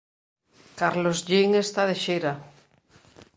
[0.79, 2.33] Carlos Jean está de xira